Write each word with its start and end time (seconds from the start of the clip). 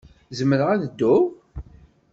Zemreɣ 0.37 0.67
ad 0.71 0.81
dduɣ? 0.89 1.21